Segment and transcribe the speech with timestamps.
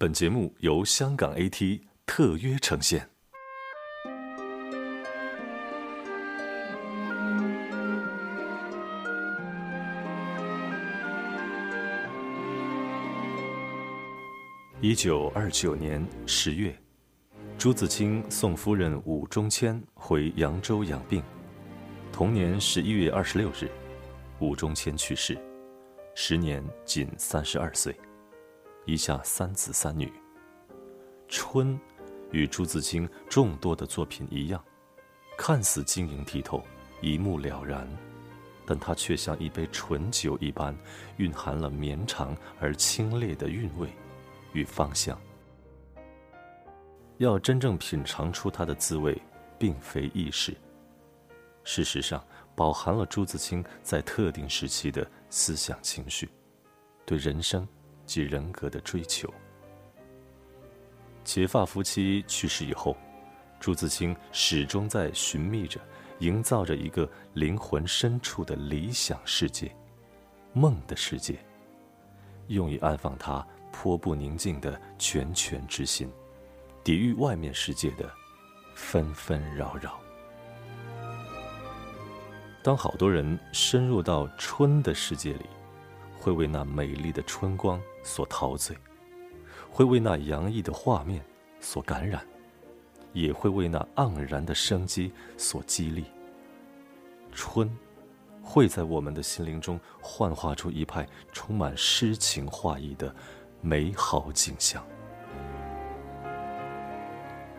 [0.00, 3.10] 本节目由香港 AT 特约呈现。
[14.80, 16.72] 一九二九年十月，
[17.58, 21.20] 朱自清送夫人武中谦回扬州养病。
[22.12, 23.68] 同年十一月二十六日，
[24.38, 25.36] 武中谦去世，
[26.14, 27.92] 时年仅三十二岁。
[28.88, 30.10] 一下三子三女。
[31.28, 31.78] 春，
[32.30, 34.64] 与朱自清众多的作品一样，
[35.36, 36.64] 看似晶莹剔透、
[37.02, 37.86] 一目了然，
[38.64, 40.74] 但它却像一杯醇酒一般，
[41.18, 43.90] 蕴含了绵长而清冽的韵味
[44.54, 45.20] 与芳香。
[47.18, 49.20] 要真正品尝出它的滋味，
[49.58, 50.56] 并非易事。
[51.62, 52.24] 事实上，
[52.56, 56.30] 饱含了朱自清在特定时期的思想情绪，
[57.04, 57.68] 对人生。
[58.08, 59.32] 及人格的追求。
[61.22, 62.96] 结发夫妻去世以后，
[63.60, 65.78] 朱自清始终在寻觅着、
[66.20, 69.70] 营造着一个灵魂深处的理想世界、
[70.54, 71.38] 梦的世界，
[72.46, 76.10] 用以安放他颇不宁静的拳拳之心，
[76.82, 78.10] 抵御外面世界的
[78.74, 80.00] 纷纷扰扰。
[82.62, 85.46] 当好多人深入到春的世界里，
[86.18, 87.80] 会为那美丽的春光。
[88.08, 88.74] 所陶醉，
[89.70, 91.22] 会为那洋溢的画面
[91.60, 92.26] 所感染，
[93.12, 96.06] 也会为那盎然的生机所激励。
[97.32, 97.70] 春，
[98.42, 103.14] 会在我们的心灵中幻化出一派充满诗情画意的
[103.60, 104.82] 美好景象。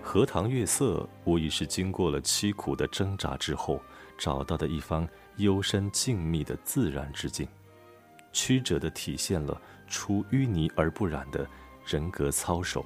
[0.00, 3.82] 荷塘月色无疑是经过了凄苦的挣扎之后
[4.16, 5.06] 找到的一方
[5.38, 7.48] 幽深静谧的自然之境，
[8.32, 9.60] 曲折地体现了。
[9.86, 11.46] 出淤泥而不染的
[11.84, 12.84] 人格操守，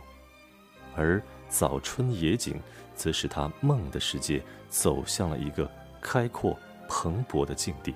[0.94, 2.60] 而早春野景
[2.94, 5.70] 则使他梦的世界走向了一个
[6.00, 7.94] 开阔蓬勃的境地，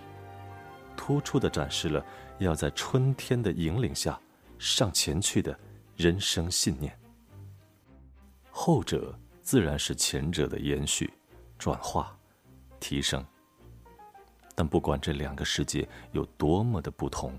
[0.97, 2.05] 突出的展示了
[2.39, 4.19] 要在春天的引领下
[4.59, 5.56] 上前去的
[5.97, 6.99] 人生信念。
[8.50, 11.12] 后者自然是前者的延续、
[11.59, 12.17] 转化、
[12.81, 13.25] 提升，
[14.55, 17.39] 但不管这两个世界有多么的不同。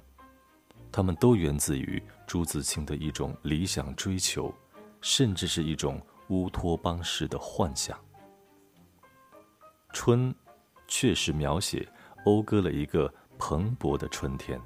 [0.95, 4.55] 他们都源自于朱自清的一种理想追求，
[5.01, 7.99] 甚至是一种乌托邦式的幻想。
[9.91, 10.33] 春，
[10.87, 11.85] 确实描写
[12.23, 14.57] 讴歌了一个蓬勃的春天，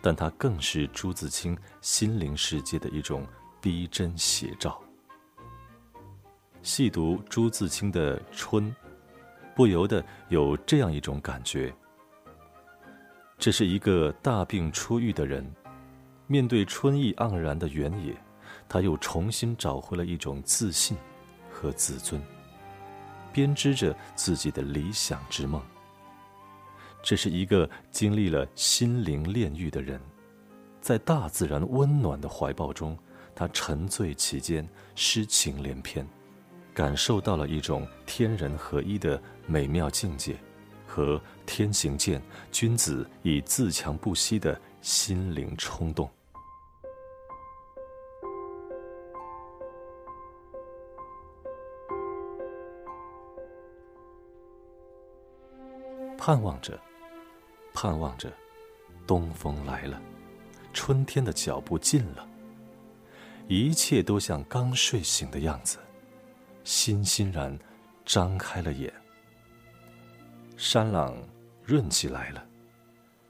[0.00, 3.26] 但它更是朱自清心灵世界的一种
[3.60, 4.80] 逼真写照。
[6.62, 8.70] 细读朱自清的《春》，
[9.56, 11.74] 不由得有这样一种感觉。
[13.42, 15.44] 这是一个大病初愈的人，
[16.28, 18.14] 面对春意盎然的原野，
[18.68, 20.96] 他又重新找回了一种自信
[21.50, 22.22] 和自尊，
[23.32, 25.60] 编织着自己的理想之梦。
[27.02, 30.00] 这是一个经历了心灵炼狱的人，
[30.80, 32.96] 在大自然温暖的怀抱中，
[33.34, 34.64] 他沉醉其间，
[34.94, 36.06] 诗情连篇，
[36.72, 40.36] 感受到了一种天人合一的美妙境界。
[40.92, 42.20] 和天行健，
[42.50, 46.06] 君子以自强不息的心灵冲动，
[56.18, 56.78] 盼望着，
[57.72, 58.30] 盼望着，
[59.06, 59.98] 东风来了，
[60.74, 62.28] 春天的脚步近了，
[63.48, 65.78] 一切都像刚睡醒的样子，
[66.64, 67.58] 欣欣然
[68.04, 69.01] 张开了眼。
[70.64, 71.16] 山朗
[71.64, 72.46] 润起来了，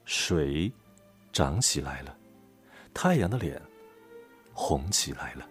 [0.04, 0.70] 水
[1.32, 2.14] 涨起来了，
[2.92, 3.58] 太阳的脸
[4.52, 5.48] 红起来了。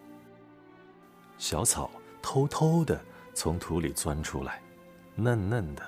[1.40, 1.90] 小草
[2.22, 3.04] 偷偷的
[3.34, 4.62] 从土里钻出来，
[5.16, 5.82] 嫩嫩的，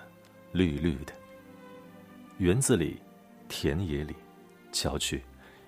[0.52, 1.14] 绿绿的。
[2.40, 3.00] 园子里，
[3.48, 4.16] 田野里，
[4.72, 5.24] 瞧去，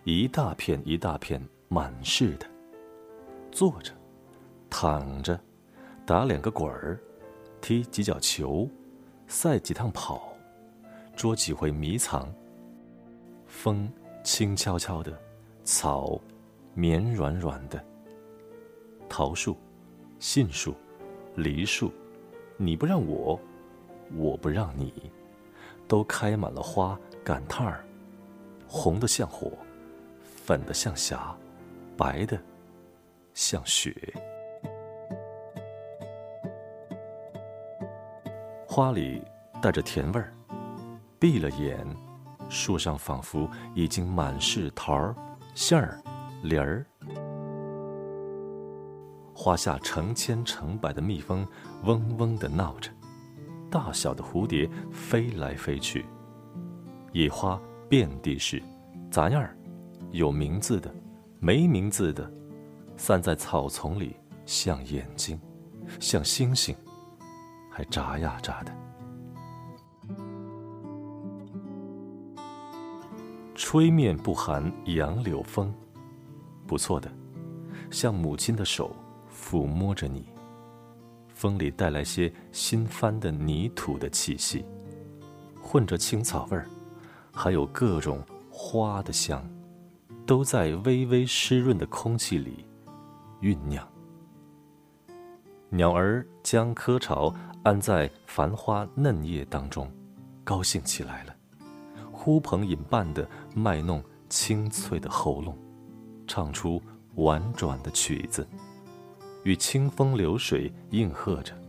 [0.06, 2.48] 一大片一大片满是的。
[3.52, 3.94] 坐着，
[4.72, 5.40] 躺着，
[6.04, 7.00] 打两个滚儿，
[7.62, 8.68] 踢几脚球。
[9.28, 10.34] 赛几趟跑，
[11.16, 12.34] 捉几回迷藏。
[13.48, 13.92] 风
[14.24, 15.18] 轻悄悄的，
[15.64, 16.20] 草
[16.74, 17.84] 绵软软的。
[19.08, 19.58] 桃树、
[20.20, 20.76] 杏树、
[21.36, 21.92] 梨树，
[22.58, 23.40] 你不让我，
[24.16, 25.12] 我不让你，
[25.88, 27.86] 都开满了花赶趟儿，
[28.68, 29.52] 红的像火，
[30.22, 31.36] 粉的像霞，
[31.96, 32.38] 白的
[33.34, 33.96] 像雪。
[38.76, 39.22] 花里
[39.62, 40.34] 带着甜味儿，
[41.18, 41.88] 闭了眼，
[42.50, 45.16] 树上仿佛已经满是桃儿、
[45.54, 45.98] 杏儿、
[46.44, 46.86] 梨儿。
[49.34, 51.48] 花下成千成百的蜜蜂
[51.86, 52.92] 嗡嗡地闹着，
[53.72, 56.06] 大小的蝴蝶飞来飞去，
[57.14, 57.58] 野花
[57.88, 58.62] 遍地是，
[59.10, 59.56] 杂样儿，
[60.12, 60.94] 有名字的，
[61.40, 62.30] 没名字的，
[62.98, 65.40] 散在草丛里，像眼睛，
[65.98, 66.76] 像星星，
[67.76, 68.72] 还眨呀眨的。
[73.54, 75.74] 吹面不寒杨柳风，
[76.66, 77.12] 不错的，
[77.92, 78.96] 像母亲的手
[79.30, 80.26] 抚摸着你。
[81.34, 84.64] 风里带来些新翻的泥土的气息，
[85.62, 86.66] 混着青草味儿，
[87.34, 89.46] 还有各种花的香，
[90.26, 92.66] 都在微微湿润的空气里
[93.42, 93.86] 酝酿。
[95.70, 97.34] 鸟儿将窠巢
[97.66, 99.92] 安在繁花嫩叶当中，
[100.44, 101.36] 高兴起来了。
[102.12, 105.58] 呼朋引伴的卖弄清脆的喉咙，
[106.28, 106.80] 唱出
[107.16, 108.48] 婉转的曲子，
[109.44, 111.60] 与清风流水应和着。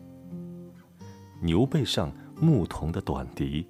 [1.40, 3.66] 牛背上牧童的短笛，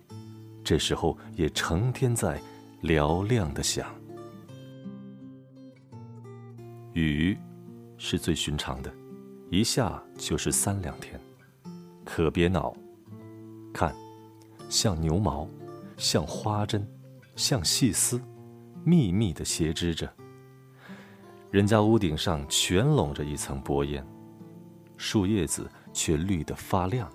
[0.64, 2.40] 这时候也成天在
[2.82, 3.86] 嘹亮的响。
[6.92, 7.38] 雨
[7.96, 8.92] 是最寻常的，
[9.48, 11.20] 一下就是三两天，
[12.16, 12.74] 可别恼。
[13.74, 13.94] 看，
[14.70, 15.46] 像牛毛。
[15.98, 16.86] 像花针，
[17.36, 18.18] 像细丝，
[18.84, 20.10] 密密的斜织着。
[21.50, 24.02] 人家屋顶上全笼着一层薄烟，
[24.96, 27.10] 树叶子却绿得发亮，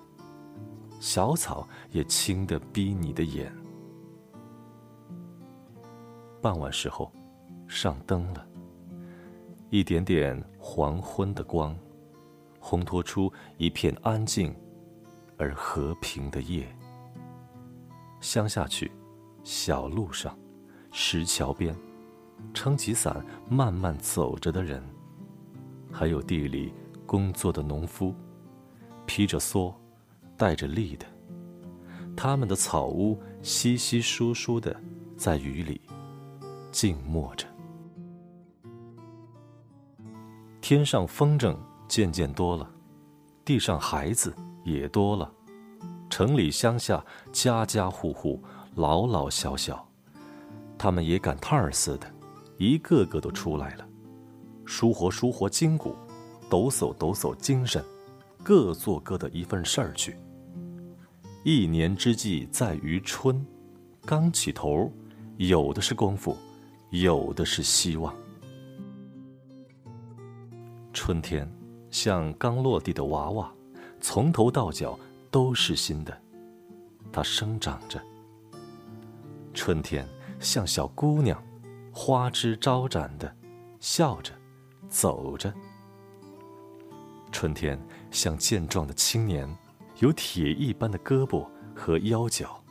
[1.00, 3.52] 小草也青得逼你的眼。
[6.40, 7.10] 傍晚时候，
[7.66, 8.46] 上灯了，
[9.68, 11.76] 一点点黄昏的光，
[12.60, 14.54] 烘托出一片安静
[15.42, 16.64] 而和平的夜。
[18.20, 18.90] 乡下去，
[19.42, 20.38] 小路上，
[20.92, 21.76] 石桥边，
[22.54, 24.80] 撑起伞慢慢走着的人，
[25.90, 26.72] 还有地里
[27.04, 28.14] 工作的农夫，
[29.04, 29.74] 披着蓑，
[30.36, 31.04] 带着笠的，
[32.16, 34.80] 他们的草屋稀稀疏疏的，
[35.16, 35.80] 在雨里
[36.70, 37.48] 静默着。
[40.60, 41.56] 天上风筝
[41.88, 42.70] 渐渐多了，
[43.44, 44.32] 地上孩子
[44.64, 45.32] 也多了。
[46.10, 48.42] 城里乡下，家家户户，
[48.74, 49.88] 老老小小，
[50.76, 52.06] 他们也赶趟儿似的，
[52.58, 53.88] 一个个都出来了，
[54.64, 55.94] 舒活舒活筋骨，
[56.50, 57.82] 抖擞抖擞精神，
[58.42, 60.16] 各做各的一份事儿去。
[61.44, 63.44] 一年之计在于春，
[64.04, 64.92] 刚起头，
[65.38, 66.36] 有的是功夫，
[66.90, 68.14] 有的是希望。
[70.92, 71.50] 春天
[71.90, 73.50] 像刚落地的娃娃，
[74.02, 74.98] 从头到脚。
[75.32, 76.20] 都是新的，
[77.10, 77.98] 它生长着。
[79.54, 80.06] 春天
[80.38, 81.42] 像小姑娘，
[81.90, 83.34] 花枝招展的，
[83.80, 84.30] 笑着，
[84.90, 85.50] 走着。
[87.32, 89.48] 春天像健壮的青年，
[90.00, 92.62] 有铁一般的胳膊和腰脚，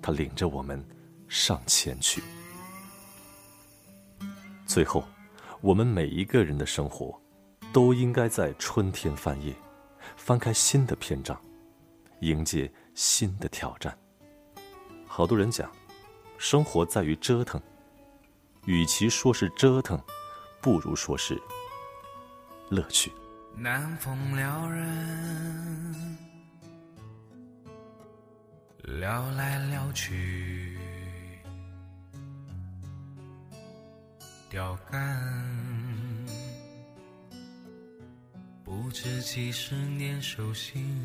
[0.00, 0.80] 他领着我们
[1.26, 2.22] 上前去。
[4.64, 5.02] 最后，
[5.60, 7.20] 我们每一个人的生活，
[7.72, 9.52] 都应该在春天翻页，
[10.16, 11.40] 翻开新的篇章。
[12.20, 13.96] 迎接新的挑战。
[15.06, 15.70] 好多人讲，
[16.38, 17.60] 生活在于折腾，
[18.64, 20.00] 与其说是折腾，
[20.62, 21.40] 不如说是
[22.70, 23.12] 乐趣。
[23.54, 26.18] 南风撩人，
[28.82, 30.78] 撩来撩去，
[34.48, 35.75] 钓竿。
[38.86, 40.96] 不知几十年手心。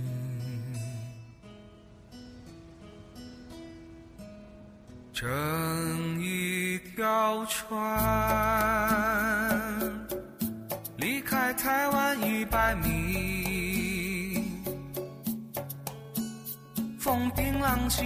[5.11, 7.73] 乘一条船，
[10.97, 14.43] 离开台湾一百米，
[16.99, 18.05] 风平浪静，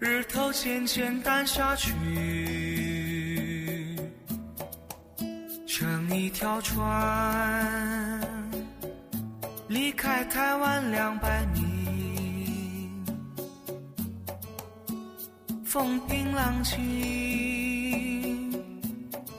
[0.00, 1.92] 日头渐渐淡下去，
[6.14, 8.20] 一条船，
[9.66, 11.60] 离开台湾两百米。
[15.64, 16.78] 风平浪静，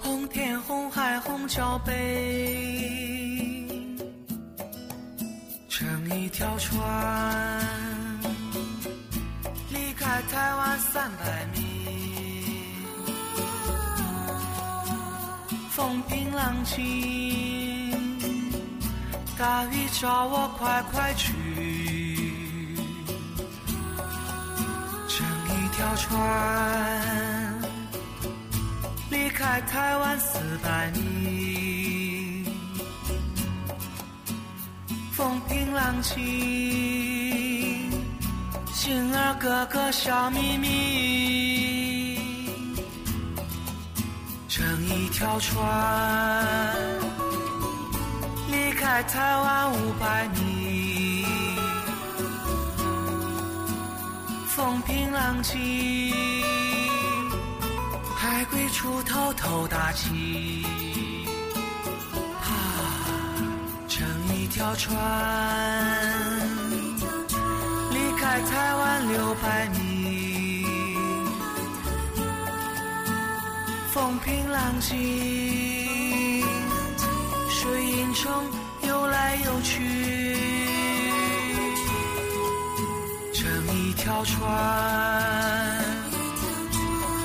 [0.02, 1.94] 红天红海红脚背，
[5.70, 7.62] 乘一条船，
[9.70, 11.75] 离开台湾三百米。
[15.76, 17.92] 风平浪静，
[19.38, 21.34] 大雨叫我快快去。
[25.10, 27.62] 乘一条船
[29.12, 32.46] 离开台湾四百里，
[35.12, 36.16] 风平浪静，
[38.72, 41.75] 心儿哥哥笑眯眯。
[44.88, 45.64] 一条船，
[48.50, 51.26] 离开台湾五百米，
[54.48, 56.14] 风平浪静，
[58.16, 60.64] 海龟出头头大气。
[62.42, 62.48] 啊，
[63.90, 64.96] 乘一条船
[67.92, 69.78] 离开台湾六百米，
[73.96, 74.94] 风平浪静，
[77.50, 78.30] 水影中
[78.86, 80.36] 游来游去，
[83.34, 84.44] 乘一条船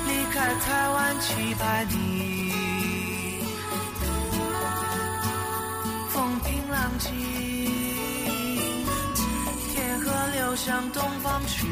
[0.07, 2.21] 离开台湾七百米。
[6.71, 7.11] 浪静，
[9.73, 11.67] 天河流向东方去，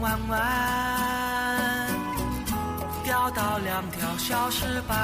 [0.00, 1.88] 弯弯，
[3.04, 4.96] 钓到两条小石板。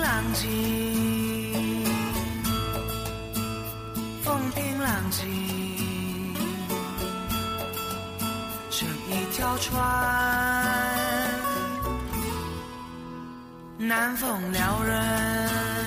[0.00, 1.84] 浪静，
[4.22, 6.34] 风平浪静，
[8.70, 9.80] 乘一条船，
[13.78, 15.79] 南风撩人，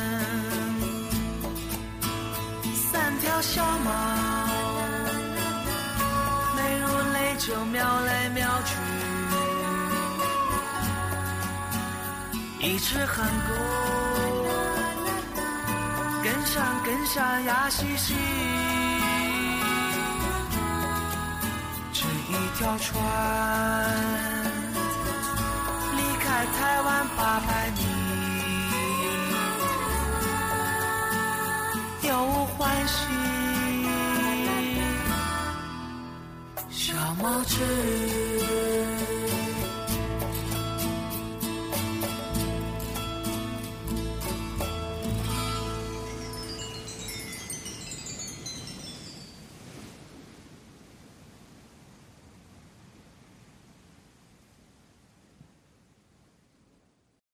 [7.73, 8.75] 瞄来瞄去，
[12.59, 13.53] 一只寒狗。
[16.23, 18.13] 跟上跟上呀嘻嘻，
[21.91, 22.93] 乘一条船
[25.97, 27.81] 离开台湾八百米，
[32.07, 33.07] 有欢喜，
[37.23, 38.32] 小毛子。